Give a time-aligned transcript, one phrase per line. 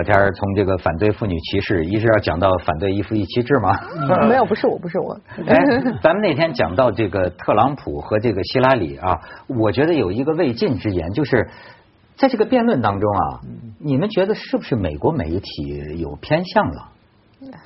[0.00, 3.78] 小天儿从这个反对妇女歧视，一直要讲到反对一夫一妻制吗？
[4.26, 5.14] 没有，不是我，不是我。
[5.46, 5.54] 哎，
[6.02, 11.50] 咱们那天讲到这个特朗普和这个希拉里啊，我觉得有一个未尽之言，就是
[12.16, 13.40] 在这个辩论当中啊，
[13.78, 16.88] 你们觉得是不是美国媒体有偏向了？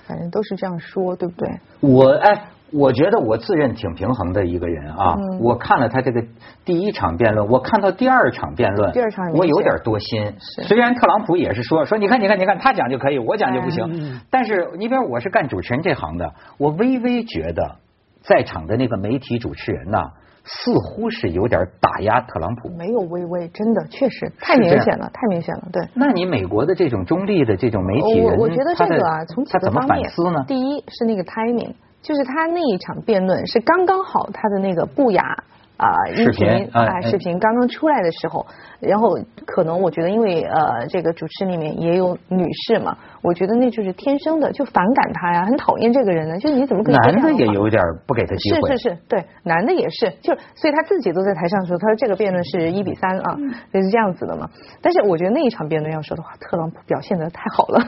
[0.08, 1.48] 反正都是这样说，对不对？
[1.80, 2.46] 我哎。
[2.75, 6.25] 我觉得我自认挺平衡的一个人啊，我看了他这个
[6.64, 10.35] 第一场辩论，我看到第二场辩论，第二场我有点多心。
[10.39, 14.21] 虽然特朗普也是说说，你看你看你看，他讲就可以，我讲就不行。
[14.29, 17.76] 但是你比如我是干主持人这行的，我微微觉得
[18.22, 20.11] 在场的那个媒体主持人呐，
[20.43, 22.70] 似乎是有点打压特朗普。
[22.70, 25.68] 没有微微，真的确实太明显了，太明显了。
[25.72, 25.86] 对。
[25.95, 30.11] 那你美国的这种中立的这种媒体人，我觉得这个啊，从几个方面，
[30.48, 31.75] 第一是那个 timing。
[32.05, 35.42] 就是他那一场辩论是刚刚好，他的那个不雅。
[35.77, 38.46] 啊，音频啊，视频刚刚出来的时候，
[38.78, 46.39] 然后可能我觉得，因为呃，这个主持里面也有女士嘛，我觉得那就是天生的就反感他呀，很讨厌这个人呢。
[46.39, 48.70] 就是你怎么可以男的也有点不给他机会？
[48.70, 53.36] 是是是，对，男的也是，就所以他自己都在台上说，他说这个辩论是一比三啊，
[53.72, 54.48] 就是这样子的嘛。
[54.81, 57.81] 但是我觉得那一场辩论要说的话，特朗普表现的太好了，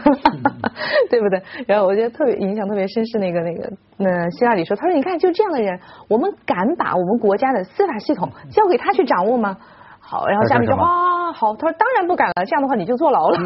[1.09, 1.41] 对不对？
[1.69, 5.79] 然后我觉得特别影响特别深是那个那个那希拉里说，他说你看就这样的人，
[6.09, 7.63] 我们敢把我们国家的。
[7.77, 9.57] 司法系统交给他去掌握吗？
[10.01, 13.39] 好，然后下面就啊，好，他说当然不敢了，这样的话你就坐牢了。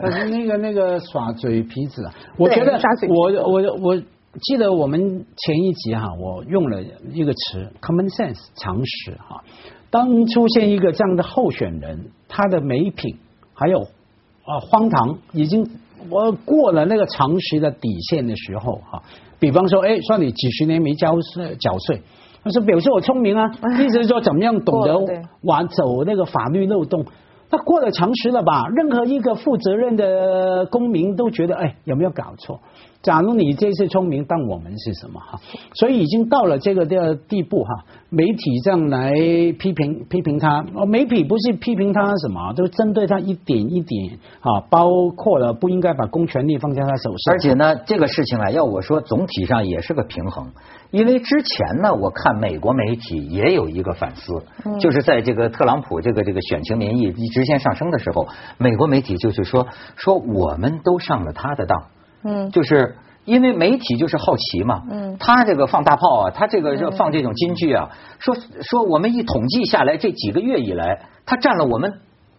[0.30, 3.96] 那个那个耍嘴皮子，我觉得我我我
[4.40, 4.98] 记得我们
[5.36, 6.82] 前一集哈，我用了
[7.12, 9.44] 一个词 common sense 常识哈。
[9.90, 13.18] 当出现一个这样的候选人，他的美品
[13.52, 15.68] 还有啊荒唐，已经
[16.08, 19.02] 我过了那个常识的底线的时候哈，
[19.38, 22.00] 比方说，哎，说你几十年没交税缴税。
[22.42, 27.04] 他说：“表示我聪明啊，意思是说怎么样懂得玩走那个法律漏洞。
[27.50, 28.68] 他过了常识了吧？
[28.68, 32.60] 任何一个负责任的公民都觉得，哎，有没有搞错？”
[33.02, 35.40] 假如你这次聪明，但我们是什么哈？
[35.72, 39.14] 所以已经到了这个的地步哈，媒体这样来
[39.58, 47.32] 批评批评他，媒体不是批评他什么，都针对他一点一点啊，包括了不应该把公权力放在他手上。
[47.32, 50.52] 而且呢，这个事情啊，要我说，总体上也是个平衡，
[50.90, 54.42] 因为之前呢，我看美国媒体也有一个反思，
[54.78, 58.28] 就是在这个特朗普这个这个选情民意一直线上升的时候，
[58.58, 61.84] 美国媒体就是说说我们都上了他的当。
[62.22, 71.90] 嗯，就是因为媒体就是好奇嘛，嗯，他这个放大炮啊，他这个放这种金句啊，说说我们一统计下来，这几个月以来，他占了我们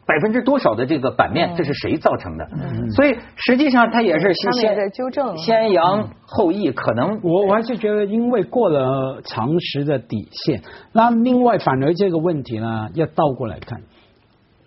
[0.05, 2.47] 百分之多少的这个版面，这是谁造成的？
[2.95, 10.61] 所以实际上他也是先在纠正，先扬后抑，可能我我还是觉得，因为过了常识的底线，
[10.93, 13.81] 那另外反而这个问题呢，要倒过来看。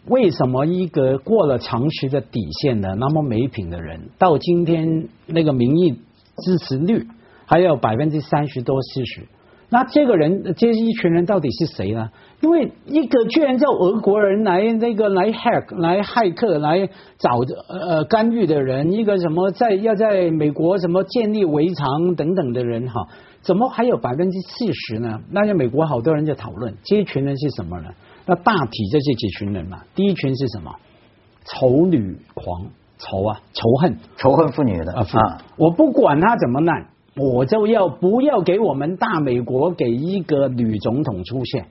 [0.07, 5.93] 为什么一个过了常识的底线的那么没品的人，到今天那个民意
[6.37, 7.07] 支持率
[7.47, 9.23] 还有百分之三十多四十？
[9.71, 12.11] 那这个人这一群人到底是谁呢？
[12.43, 16.87] 因为一个居然叫俄国人来那个来 hack 来骇客来
[17.19, 23.09] 找呃干预的人，一个什么在要在美国什么建立围墙等等的人哈，
[23.41, 25.21] 怎么还有百分之四十呢？
[25.33, 27.89] 那在美国好多人在讨论这一群人是什么呢？
[28.27, 30.75] 那大体这这几群人嘛，第一群是什么？
[31.45, 32.67] 丑女狂，
[32.99, 35.43] 仇啊，仇恨，仇恨妇女的啊！
[35.57, 36.87] 我不管他怎么烂，
[37.17, 41.67] 我就要不要给我们大美国给一个女总统出现？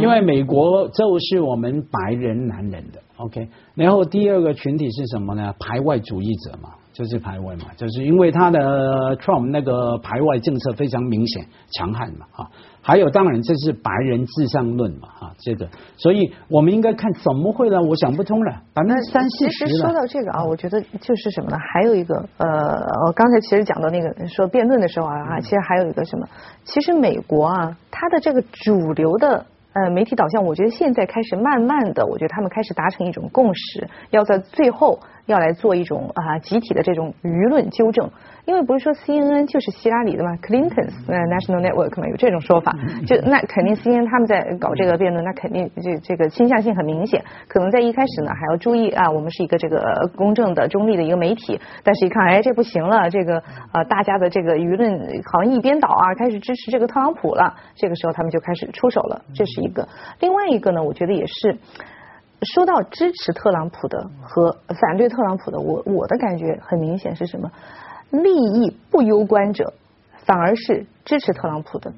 [0.00, 3.48] 因为美国就是我们白人男人的 OK。
[3.74, 5.52] 然后第二个群体是什么呢？
[5.58, 12.48] 排外主义者嘛，就是排外嘛，就是因为他的 Trump 那个排外政策非常明显、强悍嘛，啊。
[12.80, 17.82] 还有，当然这是白人至上论嘛，哈，这个，所以我们应该看怎么会呢？
[17.82, 21.56] 我想不通了，百分之三四十其实说到这个啊，我觉得就是什么呢？
[21.74, 22.46] 还有一个，呃，
[23.08, 26.28] 我刚才其实讲到那个说辩论的时候啊，其实还有一个什么？
[26.64, 38.10] 其实美国啊，它的这个主流的呃媒体导向，我觉得现在开始慢慢的，我觉得他们开始达成一种共识，要在最后要来做一种啊集体的这种舆论纠正。
[38.46, 42.72] 因为不是说 CNN 就是希拉里的嘛，Clinton's National Network 嘛有这种说法，
[43.04, 54.96] 就那肯定 CNN 他们在搞这个辩论，那肯定这这个倾向性很明显，可能在一开始呢还要注意啊，我们是一个这个公正的、中立的一个媒体，但是一看哎这不行了，这个呃大家的这个舆论
[55.32, 59.88] 好像一边倒啊，开始支持这个特朗普了，这个时候他们就开始出手了，这是一个。
[60.20, 61.58] 另外一个呢，我觉得也是
[62.42, 67.50] 说到支持特朗普的和反对特朗普的，我我的感觉很明显是什么？
[68.10, 69.72] 利益不攸关者，
[70.24, 71.92] 反而是支持特朗普的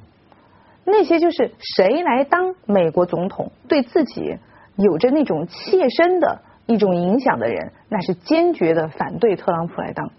[0.84, 4.38] 那些，就是谁来当美国总统，对自己
[4.76, 10.10] 有着那种切身的一种影响的人，那是坚决的反对特朗普来当，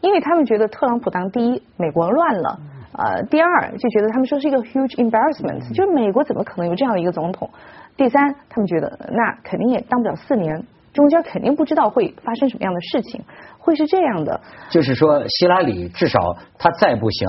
[0.00, 2.60] 因为他们觉得特朗普当第一，美国乱了，
[2.92, 7.50] 呃，第二就觉得他们说是一个 huge embarrassment，就是美国怎么可能有这样的一个总统？
[7.96, 10.64] 第三，他们觉得那肯定也当不了四年。
[10.92, 13.20] 中间肯定不知道会发生什么样的事情，
[13.58, 14.40] 会是这样的。
[14.70, 17.28] 就是说，希拉里至少他再不行，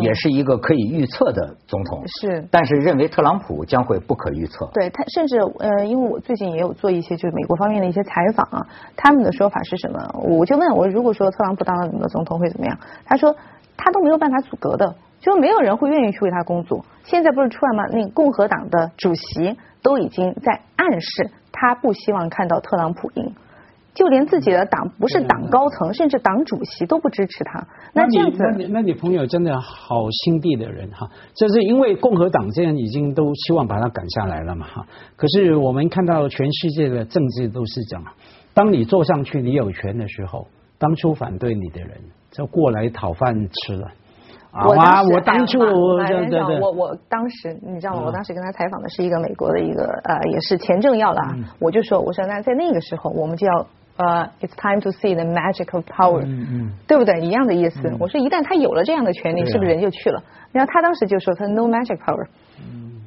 [0.00, 2.02] 也是一个可以预测的总统。
[2.22, 2.48] 是。
[2.50, 4.66] 但是认为特朗普将会不可预测。
[4.72, 8.66] 对他，甚至呃，因为我最近也有做一些就是美国方面的一些采访啊，
[8.96, 9.98] 他们的说法是什么？
[10.22, 12.78] 我就问我，如果说特朗普当了美国总统会怎么样？
[13.04, 13.36] 他说
[13.76, 16.84] 他都没有办法阻隔的，就没有人会愿意去为他工作。
[17.04, 17.84] 现在不是出来吗？
[17.92, 21.30] 那共和党的主席都已经在暗示。
[21.52, 23.32] 他不希望看到特朗普赢，
[23.94, 27.64] 就连自己的党不是党高层，甚至党主席都不支持他。
[27.92, 34.86] 那这样子，那你那你朋友真的好心地的人哈，这是因为共和党这样已经都希望把他赶下来了嘛哈。
[35.14, 38.04] 可是我们看到全世界的政治都是这样，
[38.54, 40.48] 当你坐上去你有权的时候，
[40.78, 42.00] 当初反对你的人
[42.32, 43.88] 就过来讨饭吃了。
[44.52, 45.96] 我啊，我当初我
[46.60, 48.02] 我我当时你知道吗？
[48.04, 51.34] 我当时跟他采访的是一个美国的一个呃，也是前政要的啊。
[51.58, 53.66] 我就说，我说那在那个时候，我们就要
[53.96, 56.22] 呃，it's time to see the magic of power，
[56.86, 57.20] 对不对？
[57.22, 57.80] 一样的意思。
[57.98, 60.22] 我说一旦他有了这样的权利，是不是人就去了？
[60.52, 62.26] 然后他当时就说他 no magic power，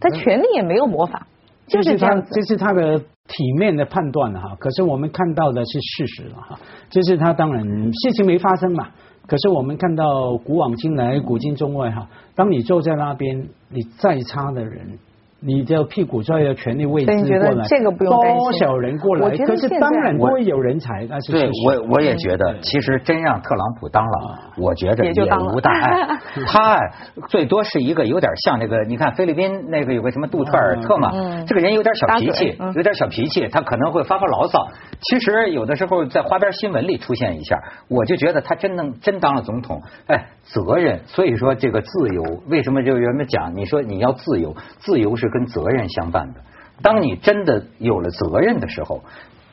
[0.01, 1.27] 他权力也没有魔法，
[1.67, 2.27] 就是这样子。
[2.33, 2.97] 这是他的
[3.27, 4.55] 体面的判断哈。
[4.57, 6.57] 可是我们看到的是事实了哈。
[6.89, 8.87] 就是他当然事情没发生嘛。
[9.27, 14.99] 可是我们看到古往今来，古今中外哈，当你坐在那边，你再差的人。
[15.41, 19.37] 你的屁股就要权力位置过来，这个不用多少人过来？
[19.37, 21.05] 可是当然不会有人才。
[21.07, 25.11] 但是对我我也觉得，其实真让特朗普当了，我觉着也
[25.53, 26.17] 无大碍。
[26.47, 26.79] 他
[27.27, 31.11] 最多是一个有点像那个，你看菲律宾那个有个什么杜特尔特嘛，
[31.45, 34.67] 这个人有点小脾气，有点小脾气，他可能会发发牢骚。
[35.01, 39.83] 其实有的时候在花边新闻里出现一下，我就觉得他真能真当了总统。
[40.07, 43.53] 哎，责任，所以说这个自由，为什么就人们讲？
[43.53, 45.24] 你说你要自由，自由是。
[45.25, 46.41] 是跟责任相伴的，
[46.81, 49.03] 当你真的有了责任的时候，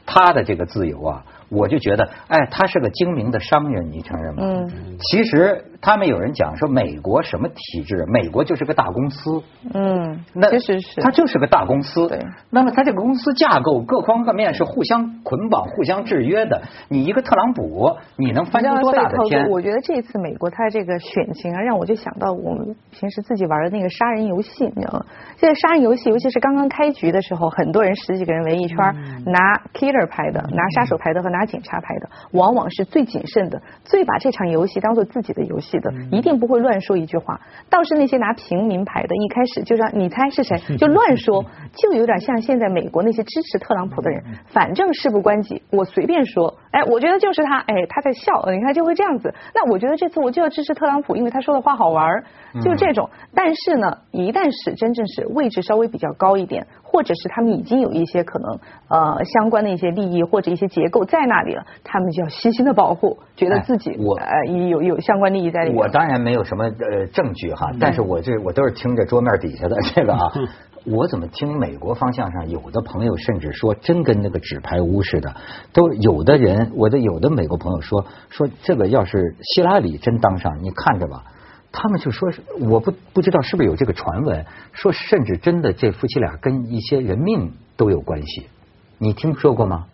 [0.04, 1.24] 他的这个自由啊。
[1.52, 4.42] 我就觉得，哎，他是个精明的商人，你承认吗？
[4.44, 4.96] 嗯。
[4.98, 8.06] 其实他们有人讲说，美国什么体制？
[8.08, 9.42] 美国就是个大公司。
[9.74, 10.24] 嗯。
[10.32, 11.00] 那确实是。
[11.02, 12.08] 它就是个大公司。
[12.08, 12.24] 对。
[12.50, 16.62] 那么它这个公司架构各方各面是互相捆绑、互相制约的。
[16.88, 19.50] 你一个特朗普，你能翻出多大的天？
[19.50, 25.04] 我觉得这次美国他这个选情啊，让我就想到我们平时自己玩的那个杀人游戏，你知道吗？
[25.36, 28.76] 现在杀人游戏，尤其是刚刚开局的时候，很多人十几个人围一圈，
[29.26, 29.38] 拿
[29.74, 31.41] killer 牌的，拿杀手牌的和拿。
[31.46, 37.40] 警察牌的往往是最谨慎的，最把这场游戏当做自己的游戏的，一定不会乱说一句话。
[37.70, 41.44] 倒是那些拿平民牌的，一开始就让你猜是谁， 就乱说，
[41.74, 46.58] 就有点像现在美国那些支持特朗普的人，反正事不关己，我随便说。
[46.72, 49.34] 哎，我觉得就是他，哎，他在笑，你看就会这样子。
[49.54, 52.24] 那我觉得这次我就要支持特朗普，因为他说的话好玩，
[52.62, 53.10] 就这种。
[53.34, 58.58] 但是呢，一旦是真正是位置稍微比较高一点，或者是他们已经有一些可能
[58.92, 65.78] 呃相关的一些利益或者一些结构在那里了，他们就要细心的保护，觉得自己我呃有有相关利益在里面。
[65.78, 70.20] 我当然没有什么呃证据哈，但是我这我都是听着桌面底下的这个啊。
[70.84, 75.32] 我怎么听美国方向上有的朋友甚至说，真跟那个纸牌屋似的，
[75.72, 81.22] 都有的人，我的有的美国朋友说说这个要是希拉里真当上，你看着吧，
[81.70, 88.48] 他们就说是我不不知道是不是有这个传闻，说甚至真的这夫妻俩跟一些人命都有关系，
[88.98, 89.86] 你听说过吗？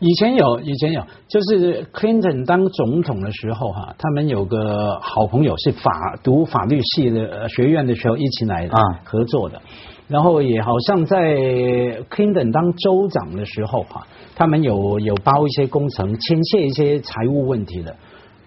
[0.00, 9.62] 以前有，以前有，就是 Clinton 当总统的时候哈，他们有个好朋友是法读法律系的学院的时候一起来啊合作的。
[10.06, 11.16] 然后也好像在
[12.10, 17.96] Clinton 当州长的时候哈，他们有有包一些工程，牵涉一些财务问题的。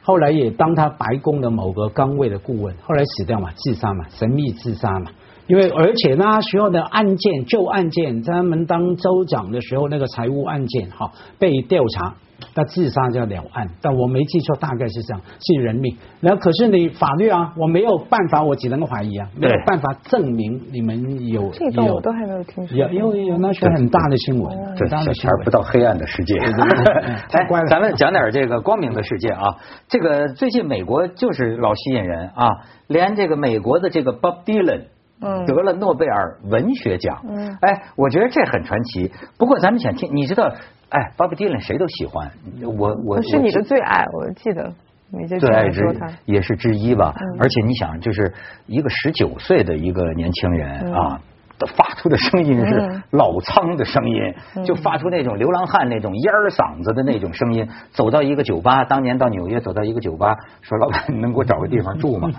[0.03, 5.11] 后来也当他白宫的某个岗位的顾问，后来死掉嘛，自杀嘛，神秘自杀嘛。
[5.47, 12.15] 因为而且那时候的案件旧案件，在他们当州长的时候，那个财务案件哈被调查。
[12.53, 15.97] 他自杀叫了案，但我没记错，大概是这样，是人命。
[16.21, 21.49] 然后可是你法律啊，我没有办法，我只能怀疑啊，没有办法证明你们有。
[21.49, 22.77] 这个我都还没有听说。
[22.77, 26.37] 有有有，那是很大的新闻，这小钱不到黑暗的世界。
[27.33, 29.57] 哎，咱们讲点这个光明的世界啊。
[29.87, 32.49] 这个最近美国就是老吸引人啊，
[32.85, 34.83] 连这个美国的这个 Bob Dylan
[35.19, 37.23] 得了诺贝尔文学奖。
[37.27, 37.57] 嗯。
[37.61, 39.11] 哎，我觉得这很传奇。
[39.37, 40.51] 不过咱们想听，你知道？
[40.89, 42.31] 哎，巴布迪伦谁都喜欢，
[42.63, 44.71] 我我是你的最爱，我记得
[45.09, 45.83] 你最爱之
[46.23, 47.13] 也是之一吧。
[47.37, 48.33] 而且你想，就是
[48.67, 51.19] 一个十九岁的一个年轻人啊，
[51.65, 57.67] 发出的声音是老苍的声音，就发出那种流浪汉那种烟儿嗓子的那种声音。
[57.91, 62.29] 走到一个酒吧，当年到纽约走到一个酒吧，说老板，你能给我找个地方住吗？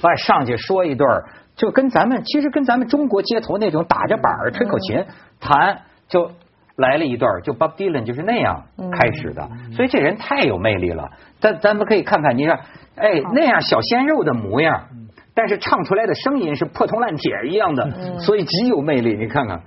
[0.00, 1.08] 说上去说一段，
[1.56, 5.04] 就跟咱们其实跟咱们中国街头那种打着板儿吹口琴
[5.40, 6.30] 弹，就
[6.76, 9.48] 来了一段，就 Bob Dylan 就是那样开始的。
[9.72, 11.08] 所以这人太有魅力了。
[11.40, 12.58] 但咱们可以看看，你看，
[12.96, 14.84] 哎，那样小鲜肉的模样。
[15.38, 19.16] 但是唱出来的声音是破铜烂铁一样的，所以极有魅力。
[19.16, 19.60] 你看看。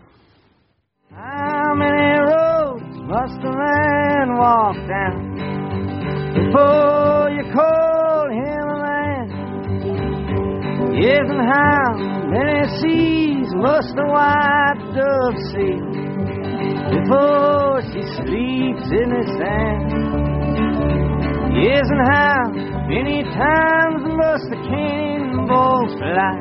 [24.68, 26.36] Cannonballs fly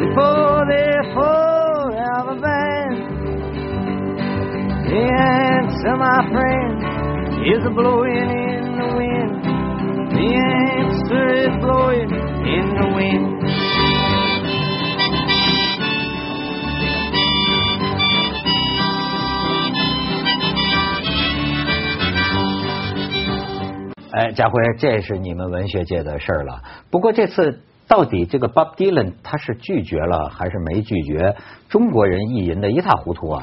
[0.00, 3.02] before they're forever banned.
[4.88, 6.76] The answer, my friend,
[7.44, 9.44] is a blowing in the wind.
[10.16, 10.28] The
[10.80, 12.10] answer is blowing
[12.48, 13.33] in the wind.
[24.16, 26.62] 哎，家辉，这是你们文学界的事儿了。
[26.90, 27.60] 不过这次。
[27.86, 31.34] 到底这个 Bob Dylan 他是拒绝了还是没拒绝？
[31.68, 33.42] 中国人意淫的一塌糊涂啊！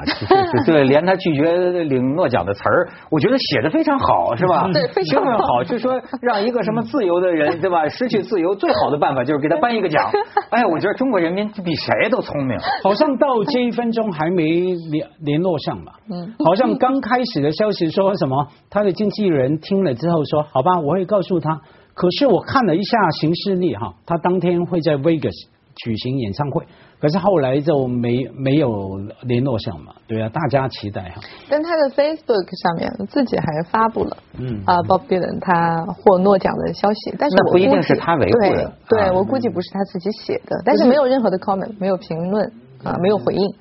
[0.64, 4.66] 对， 连他拒绝领诺奖的词儿，我觉得写的非常好，是吧？
[4.72, 5.62] 对，非常好。
[5.62, 7.86] 就说让一个什么自由的人，对吧？
[7.90, 10.10] 失去自由最好的办法就是给他颁一个奖。
[10.50, 12.58] 哎，我觉得中国人民比谁都聪明。
[12.82, 14.44] 好像到这一分钟还没
[14.90, 15.92] 联联络上吧？
[16.10, 16.34] 嗯。
[16.42, 18.48] 好像刚开始的消息说什么？
[18.70, 21.60] 他的经纪人听了之后说：“好吧，我会告诉他。”
[21.94, 26.64] 可是我看了一下行事历哈，他当天会在 Vegas 举行演唱会，
[27.00, 31.20] 可是后来就没没有联络上嘛，对啊，大家期待哈。
[31.48, 42.46] 但他的 Facebook 上面自己还发布了，嗯啊，Bob Dylan 他获诺奖的消息，但是我不一定是他维护的，对我估计不是他自己写的，但是没有任何的 comment，没有评论
[42.84, 43.54] 啊，没有回应。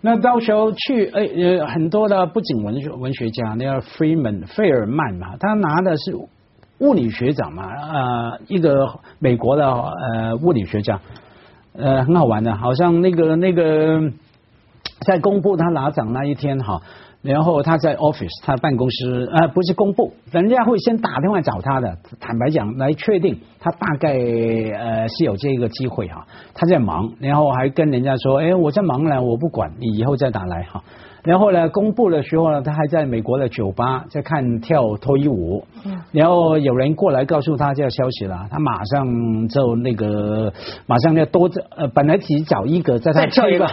[0.00, 6.16] 那到时候去，哎呃，很多的不仅文学文学家，那个 Freeman 费尔曼嘛，他拿的是。
[6.80, 10.98] 物理学奖嘛，呃，一个美国的呃物理学家，
[11.74, 14.10] 呃，很好玩的，好像那个那个
[15.06, 16.80] 在公布他拿奖那一天哈，
[17.22, 30.82] 然后他在 office 他办公室，呃，不是公布，人家会先打电话找他的，坦白讲来确定他大概呃是有这个机会哈，他在忙，然后还跟人家说，哎，我在忙呢，我不管你以后再打来哈。
[31.22, 35.64] 然后呢，公布的时候呢，他还在美国的酒吧在看跳脱衣舞。
[35.84, 36.00] 嗯。
[36.12, 40.52] 然后有人过来告诉他这个消息了，他马上就那个
[40.86, 43.66] 马上要多呃，本来只找一个，再跳一个，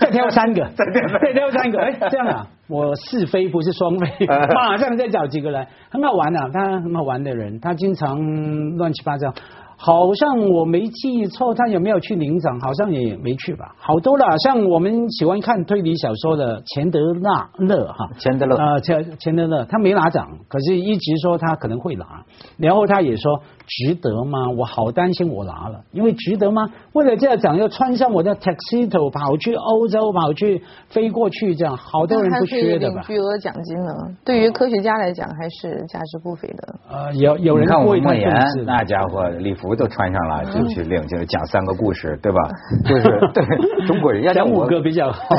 [0.00, 1.80] 再 跳三个， 再跳三个。
[1.80, 9.32] 哎，这样啊，我是非不是双非， 马上再找几个人，很好玩啊，他很好玩的人，他经常乱七八糟。
[9.78, 12.60] 好像我没记错，他有没有去领奖？
[12.60, 13.74] 好像也没去吧。
[13.78, 22.24] 好多了，像我们喜欢看推理小说的钱德纳勒哈，钱德勒啊，钱钱德勒，他没拿奖，可是一直说他可能会拿。
[22.58, 23.40] 然后他也说。
[23.70, 24.48] 值得吗？
[24.56, 26.70] 我好担心我拿了，因为值得吗？
[26.94, 33.02] 为了这个奖要穿上我的 tuxedo 跑去欧洲，跑去飞过去，这样好多人不缺的吧？
[33.02, 33.92] 巨额奖金呢？
[34.24, 36.74] 对于科学家来讲，还是价值不菲的。
[36.90, 38.32] 呃，有有人看我莫言，
[38.64, 42.38] 那家伙礼服都穿上了，就去领，就讲三个故事，对吧？
[42.84, 45.36] 就是对中国人要讲五个比较好。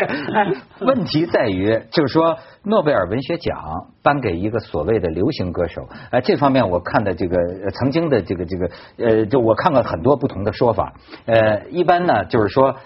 [0.80, 2.38] 问题在于，就是说。
[2.62, 3.56] 诺贝尔文学奖
[4.02, 7.34] 颁给一个所谓的流行歌手，哎，这方面我看的这个
[7.70, 10.92] 曾经的这个这个呃，就我看了很多不同的说法，
[11.24, 12.76] 呃，一般呢就是说，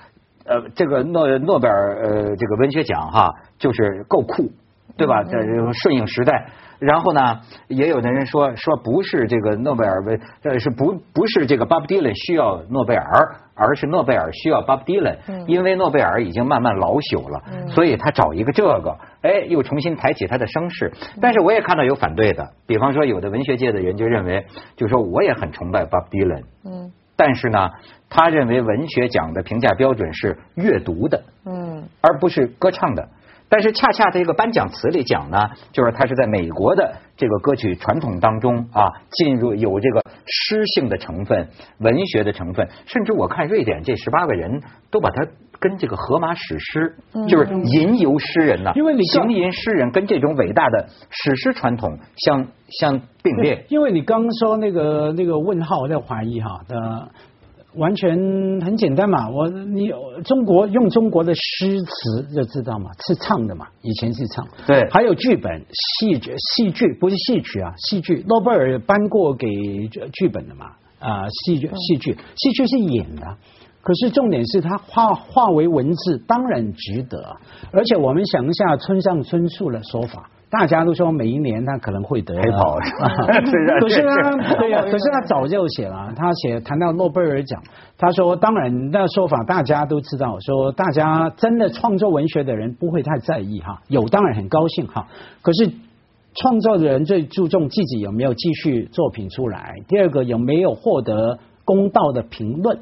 [0.46, 4.52] 呃，这个诺诺贝尔呃这个文学奖哈，就是够酷，
[4.96, 5.24] 对吧？
[5.24, 5.40] 在
[5.82, 6.46] 顺应时代。
[6.84, 20.92] 然后呢，也有的人说说不是这个诺贝尔文呃是不不是这个 Bob Dylan 需要诺贝尔，而是诺贝尔需要 Bob Dylan，因为诺贝尔已经慢慢老朽了，所以他找一个这个，哎，又重新抬起他的声势。
[21.22, 24.44] 但是我也看到有反对的，比方说有的文学界的人就认为，
[24.76, 27.70] 就说我也很崇拜 Bob Dylan，嗯，但是呢，
[28.10, 33.08] 他认为文学奖的评价标准是阅读的，嗯，而不是歌唱的。
[33.54, 35.38] 但是恰恰这个颁奖词里讲呢，
[35.70, 45.24] 就是他是在美国的这个歌曲传统当中啊，进入有这个诗性的成分、文学的成分，甚至我看瑞典这十八个人都把它
[45.60, 46.96] 跟这个荷马史诗，
[47.28, 52.48] 就是吟游诗人呐，因为你行吟诗人跟这种伟大的史诗传统相
[52.80, 53.66] 相并列。
[53.68, 57.08] 因为你刚说那个那个问号我在怀疑哈的。
[57.76, 58.16] 完全
[58.60, 59.90] 很简单嘛，我你
[60.24, 64.46] 中国用中国的诗词就知道嘛，是唱的嘛，以前是唱。
[64.66, 65.64] 对，还有剧本、
[65.98, 69.48] 戏剧、戏剧不是戏曲啊，戏剧诺贝尔颁过给
[70.12, 70.66] 剧本的嘛，
[70.98, 73.36] 啊，戏剧、戏剧、戏剧是演的。
[73.82, 77.36] 可是重点是它化化为文字，当然值得。
[77.70, 82.76] 而且我们想一下村上春树的说法，大家都说每一年他可能会得黑跑，
[83.80, 87.60] 可是他对呀，可是他早就写了，他写谈到诺贝尔奖，
[87.98, 95.08] 他说当然那说法大家都知道，说大家真的创作文学的人不会太在意哈，有当然很高兴哈。
[95.42, 95.72] 可是
[96.36, 102.78] 创作的人最注重自己有没有继续作品出来，第二个有没有获得公道的评论。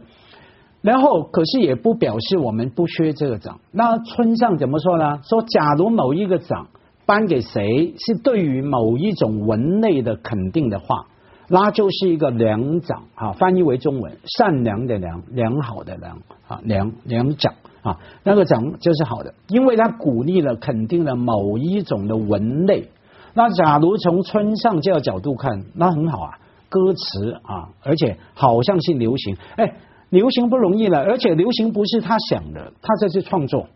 [0.82, 3.60] 然后，可是也不表示我们不缺这个奖。
[3.70, 5.20] 那村上怎么说呢？
[5.22, 6.66] 说假如某一个奖
[7.12, 11.04] 颁给谁，是对于某一种文类的肯定的话，
[11.46, 13.32] 那就是一个良奖啊。
[13.32, 17.52] 翻译为中文，善良的良，良好的良啊，良良奖
[17.82, 22.88] 啊，那个奖就是好的，因为他鼓励了、肯定了某一种的文类。
[23.34, 26.38] 那假如从村上这个角度看，那很好啊，
[26.70, 29.70] 歌词啊，而且好像是流行，哎。
[30.08, 33.66] 流行不容易了，而且流行不是他想的，他这是创作，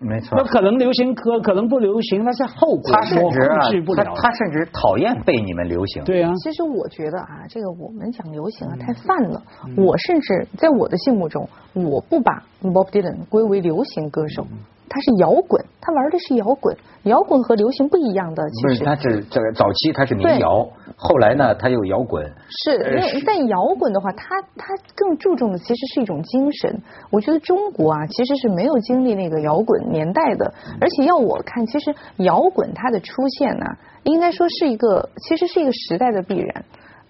[0.00, 0.38] 没错。
[0.38, 2.92] 那可能流行，歌可能不流行，那是后果。
[2.92, 6.04] 他甚至啊，他他甚至讨厌被你们流行。
[6.04, 6.32] 对啊。
[6.44, 9.42] 其实我觉得啊，这个我们讲流行啊太泛了。
[9.76, 14.46] 我甚至在我的心目中，我不把 Bob Dylan 归为流行歌手。
[14.88, 18.42] 他是摇滚，他玩的是摇滚，摇滚和流行不一样的。
[18.50, 20.66] 其实他是这个早期它是民谣，
[20.96, 22.24] 后来呢它又摇滚。
[22.64, 26.82] 是，但摇滚的话，它它更注重的其实是一种精神。
[27.10, 33.66] 我觉得中国啊，其实是没有经历那个摇滚年代的，而且要我看，其实摇滚它的出现呢，
[34.04, 36.64] 应该说是一个，其实是一个时代的必然。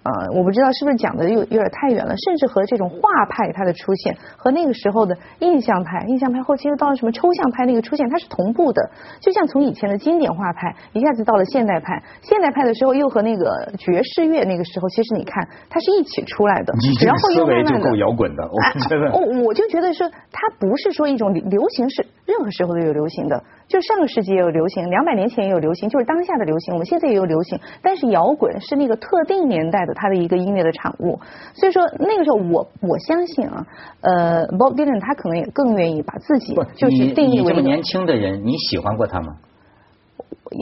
[0.05, 8.91] 呃，我不知道是不是讲的有有点太远了，甚至和这种画派它的出现和那个时候的印象派、印象派后期又到了什么抽象派那个出现，它是同步的。
[9.21, 16.73] 就像从以前的经典画派一下子到了现代派，现代派的时候又和那个爵士乐那个时候，其实你看它是一起出来的。
[17.05, 19.13] 然后又慢慢的，够摇滚的，我觉得。
[19.13, 23.43] 我我就觉得说，它不是说一种流行是任何时候都有流行的。
[23.69, 27.61] 就上个世纪也有流行，两百年前也有流行，就是当下的流行，我们现在也有流行。
[27.83, 31.21] 但是摇滚是那个特定年代的它的一个音乐的产物，
[31.53, 33.67] 所以说那个时候我我相信啊，
[34.01, 39.37] 呃，Bob Dylan 他可能也更愿意把自己就是定义为这么年轻的人，你喜欢过他吗？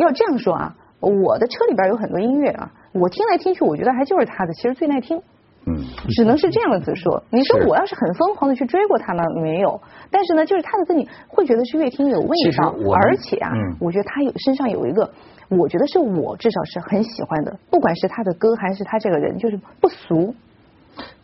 [0.01, 5.23] 要这样说啊，我的车里边有很多音乐啊，我听来听去，我觉得还就是他的，其实最耐听。
[5.69, 5.75] 嗯，
[6.11, 7.23] 只能是这样子说。
[7.31, 9.23] 你说我要是很疯狂的去追过他呢？
[9.43, 9.81] 没有。
[10.13, 12.73] 但是呢，就是他的歌你会觉得是越听越有味道。
[12.95, 13.51] 而且啊，
[13.81, 15.11] 我觉得他有身上有一个，
[15.49, 20.35] 我觉得是我至少是很喜欢的，不管是他的歌还是他这个人，就是不俗。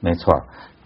[0.01, 0.35] 没错，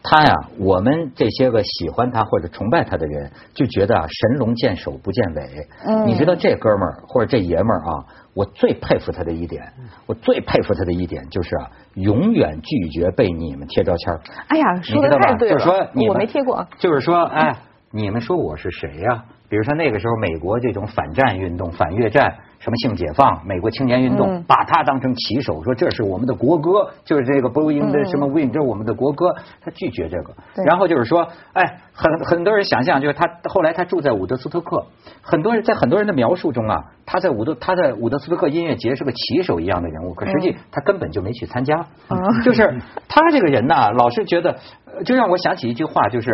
[0.02, 5.42] 他呀，我们这些个喜欢他或者崇拜他的人，就觉得啊，神龙见首不见尾。
[5.86, 6.06] 嗯。
[6.06, 8.04] 你知道这哥们儿或者这爷们儿啊？
[8.36, 9.72] 我最佩服他的一点，
[10.04, 14.14] 我最佩服他的一点就是啊，永远拒绝被你们贴标签。
[14.48, 16.68] 哎呀，说的太对了，就是说我没贴过。
[16.78, 17.56] 就是说，哎，
[17.90, 19.24] 你们说我是谁呀？
[19.48, 22.36] 比如说那个时候，美国这种反战运动、反越战。
[22.66, 23.46] 什么性解放？
[23.46, 29.36] 美国青年运动把他当成旗手，说这是我们的国歌，就是这个波音的什么 Win，这是我们的国歌。
[29.60, 30.34] 他拒绝这个。
[30.64, 34.84] 然后就是说，哎，很很多人想象，就是他后来他住在伍德斯托克，
[35.22, 41.86] 很多人在很多人的描述中啊，他在伍德他在伍德斯托克音乐节是个旗手一样的人物，可实际他根本就没去参加。
[42.42, 44.58] 就是他这个人呐，老是觉得，
[45.04, 46.32] 就让我想起一句话，就是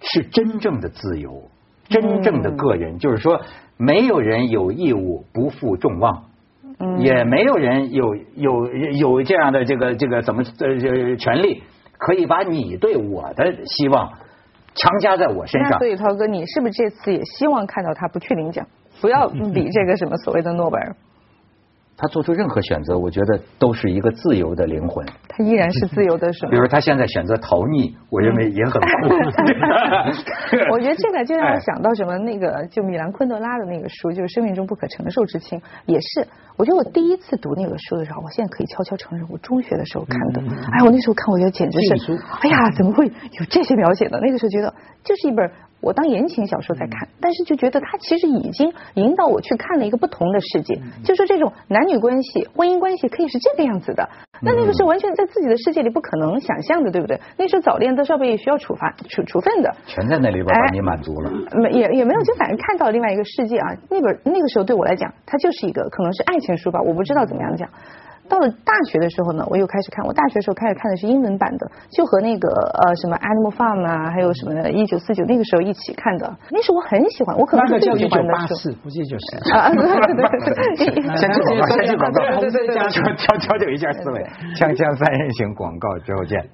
[0.00, 1.50] 是真正的自由，
[1.88, 3.40] 真正的个人，就是说。
[3.84, 6.24] 没有人有义务不负众望，
[6.98, 11.62] 也没有人有有有这样的这个这个怎么呃权利
[11.98, 14.08] 可以把你对我的希望
[14.74, 15.78] 强加在我身上。
[15.78, 18.64] 所以涛哥，你是不是这次也希望看到他不去领奖，
[19.00, 20.94] 不要比这个什么所谓的诺贝尔？
[22.02, 25.06] 他做出任何选择，我觉得都是一个自由的灵魂。
[25.28, 29.14] 他依然是自由的，是比如他现在选择逃匿，我认为也很酷。
[30.74, 36.26] 我觉得这个就让我想到什么，那个就米兰昆德拉的那个书，就是《生命中不可承受之轻》，也是。
[36.56, 40.42] 我觉得我第一次读那个书的时候，我现在可以悄悄承认，我中学的时候看的。
[40.72, 44.18] 哎，我那时候看，我觉得简直是，哎呀，怎么会有这些描写呢？
[44.20, 45.48] 那个时候觉得就是一本。
[45.82, 54.08] 我当言情小说在看，但是就觉得他其实已经引导我去看了一个不同的世界，就是这种男女关系、婚姻关系可以是这个样子的。
[54.40, 57.20] 那那个是完全在自己的世界里不可能想象的，对不对？
[57.36, 59.74] 那时候早恋都是要被需要处罚、处处分的。
[59.86, 61.30] 全在那里边把你满足了。
[61.60, 63.74] 没也也没有，就反正看到另外一个世界啊。
[63.90, 67.68] 那本那个时候对我来讲，它就是一个可能是爱情书吧，我不知道怎么样讲。
[68.28, 70.04] 到了大学的时候呢，我又开始看。
[70.06, 76.34] 我大学的时候开始看的是英文版的，就和那个呃什么 Animal Farm 啊，还有什么一九四九那个时候一起看的。
[76.50, 78.32] 那时候我很喜欢，我可能是最喜欢的。
[78.32, 79.36] 那个叫一九八四，不是一九四。
[79.52, 81.16] 啊，对对对。
[81.16, 82.22] 先去广告，先去广告。
[82.22, 84.20] 调调调整一下思维。
[84.56, 86.48] 锵锵三人行，广告之后见。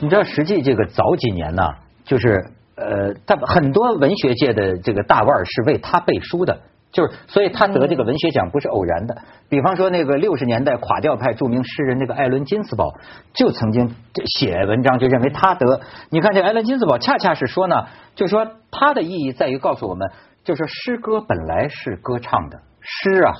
[0.00, 1.62] 你知道，实际这个早几年呢，
[2.04, 2.44] 就是
[2.76, 6.58] 呃，他很多文学界的这个大腕是为他背书的。
[6.92, 9.16] 就是，所以他得这个文学奖不是偶然的。
[9.48, 12.94] 比方说，那个六十年代垮掉派著名诗人那个艾伦金斯堡，
[13.32, 13.94] 就曾经
[14.38, 15.80] 写文章就认为他得。
[16.10, 20.10] 你看这艾伦金斯堡，恰恰是说呢，就说他的意义在于告诉我们，
[20.44, 23.32] 就是诗歌本来是歌唱的，诗啊。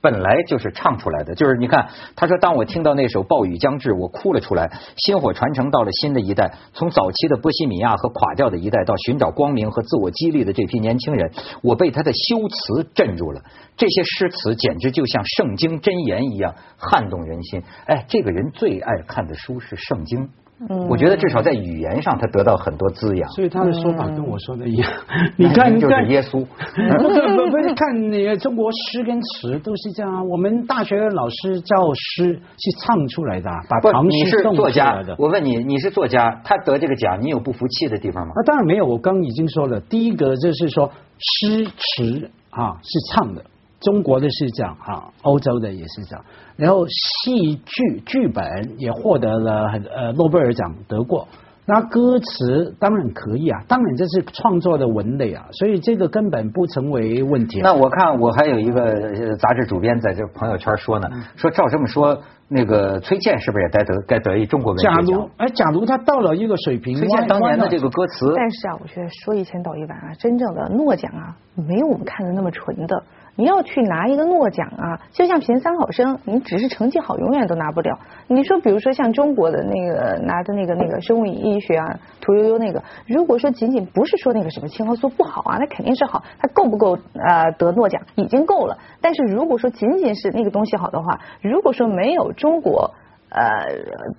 [0.00, 4.70] 本来就是唱出来的，就是你看，他说，当我听到那首《暴雨将至》，我哭了出来。
[4.96, 11.30] 薪火传承到了新的一代，从早期的波西米亚和垮掉的一代，到寻找光明和自我激励的这批年轻人，
[11.62, 13.42] 我被他的修辞镇住了。
[13.76, 17.62] 这些诗词简直就像圣经箴言一样，撼动人心。
[17.86, 20.30] 哎，这个人最爱看的书是圣经。
[20.88, 23.30] 我觉得至少在语言上，他得到很多滋养。
[23.30, 24.90] 所以他的说法跟我说的一样。
[25.36, 26.44] 你看，就是耶稣。
[26.44, 30.22] 不不不，看你中国诗跟词都是这样啊。
[30.22, 35.16] 我们大学老师教诗是唱出来的，把唐诗送作家的。
[35.18, 38.32] 我问你，你是作家，他得这个奖，你有不服气的地方吗？
[38.34, 38.84] 啊，当然没有。
[38.84, 43.42] 我刚已经说了，第一个就是说诗词啊是唱的。
[43.80, 46.24] 中国的是这样哈，欧洲的也是这样，
[46.56, 48.44] 然后戏剧剧本
[48.78, 51.26] 也获得了很呃诺贝尔奖得过，
[51.64, 57.60] 那歌词当然可以啊，当然这是创作的文类啊，所以这个根本不成为问题。
[57.62, 65.06] 那我看我还有一个杂志主编在这朋友圈说呢，说照这么说，那个崔健是不是也该得该得一中国文学奖？
[65.06, 73.02] 假如哎，假如他到了一个水平，崔健当年的这个歌词，但是啊，我觉得说一千道一万啊，真正的诺奖啊，没有我们看的那么纯的。
[73.40, 77.98] 你要去拿一个诺奖啊，就像评三好生，你只是成绩好，永远都拿不了。
[78.26, 81.86] 你说，比如说像中国的那个拿的那个那个生物医学啊，
[82.20, 88.76] 屠呦呦那个，如果说仅仅不是说那个什么青蒿素不好啊，那肯定是好，它够不够呃得诺奖已经够了。
[89.00, 92.90] 但是如果说仅仅是那个东西好的话，如果说没有中国
[93.30, 93.40] 呃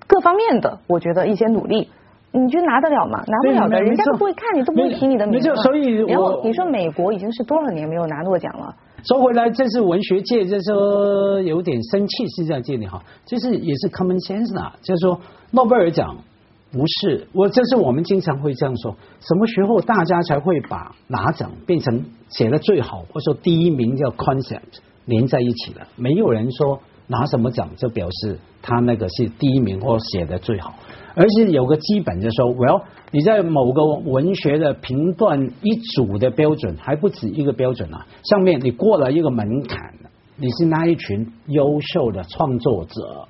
[0.07, 1.91] 各方面的，我觉得一些努力。
[2.33, 3.21] 你就拿得了吗？
[3.27, 5.53] 拿不了的，人家都不会看你，都不会提你的名字。
[5.53, 8.73] 所以，然后你说美国已经是多少年没有拿诺奖了？
[9.03, 15.19] 说回来，这是文学界，就是说有点生气是在这里哈，就是也是 common sense 啊，就是说
[15.51, 16.17] 诺贝尔奖
[16.71, 25.87] 不是我，这是我们经常会这样说，什么时候大家才会把拿奖变成写的最好，或者说第一名叫 concept 连在一起的？
[25.95, 26.79] 没有人说
[27.11, 30.73] 拿什么奖就表示他那个是第一名或写的最好。
[31.13, 38.07] 而是有个基本，就说，Well，你在某个文学的评断一组的标准，还不止一个标准啊。
[38.23, 39.77] 上面你过了一个门槛，
[40.37, 43.27] 你是那一群优秀的创作者，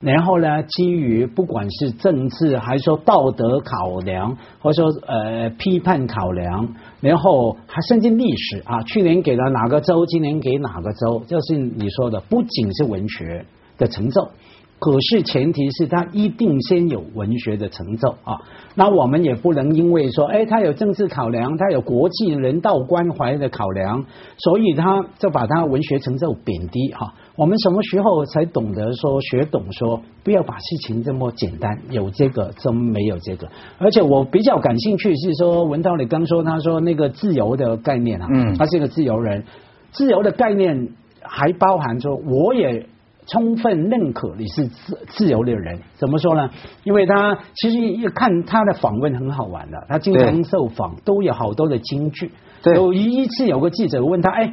[0.00, 13.44] 然后呢，基于不管是政治还是说道德考量，或者说呃批判考量，然后还甚至历史啊，去年给了哪个州，今年给哪个州，就是你说的，不仅是文学
[13.78, 14.28] 的成就。
[14.80, 18.40] 可是前提是他一定先有文学的成就啊，
[18.74, 24.06] 那我们也不能因为说，哎，他有政治考量，他有国际人道关怀的考量，
[24.38, 27.12] 所以他就把他文学成就贬低哈。
[27.36, 33.50] 我们什么时候才懂得说学懂说，不要把事情这么简单，有这个真没有这个。
[33.76, 39.44] 而且我比较感兴趣是说，文涛你刚说他说那个自由的概念啊，嗯，他是一个自由人，
[39.92, 40.88] 自由的概念
[41.20, 42.86] 还包含说我也。
[43.32, 46.50] 充分认可你是自自由的人，怎么说呢？
[46.82, 52.32] 因为他其实一看他的访问很好玩的，他经常受访都有好多的金句。
[52.74, 54.52] 有一次有个记者问他：“哎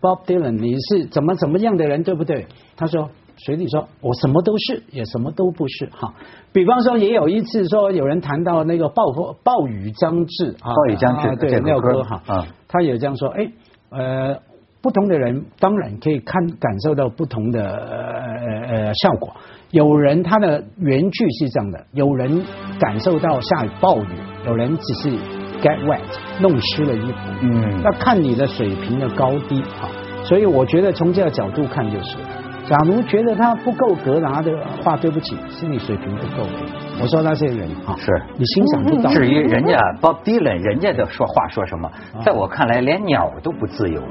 [0.00, 2.46] ，Bob Dylan，你是怎么怎么样的人，对不对？”
[2.76, 6.14] 他说：“随你说，我什么都是，也什么都不是。”哈，
[6.52, 13.50] 比方说也有一次说有人谈到那个暴风暴雨将至啊，暴雨将至对廖哥哈，他也这样说：“哎，
[13.90, 14.36] 呃。”
[14.80, 19.34] 不同的人当然可以看感受到不同的呃呃效果。
[19.70, 22.42] 有人他的原句是这样的，有人
[22.80, 24.08] 感受到下暴雨，
[24.46, 25.10] 有人只是
[25.60, 26.00] get wet
[26.40, 27.18] 弄湿了衣服。
[27.42, 29.88] 嗯，那看你的水平的高低哈。
[30.24, 32.16] 所以我觉得从这个角度看就是，
[32.66, 36.48] 假如觉得他不够格拿的话，对不起，是你水平不够。
[37.00, 39.10] 我说那些人啊，是你欣赏不到。
[39.10, 41.90] 至于人家 Bob Dylan，人家的说话说什么，
[42.24, 44.02] 在我看来连鸟都不自由。